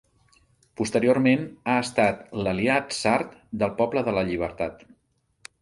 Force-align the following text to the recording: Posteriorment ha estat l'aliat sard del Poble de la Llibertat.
Posteriorment 0.79 1.43
ha 1.49 1.75
estat 1.83 2.25
l'aliat 2.47 2.97
sard 3.03 3.39
del 3.65 3.77
Poble 3.83 4.07
de 4.09 4.19
la 4.21 4.29
Llibertat. 4.31 4.83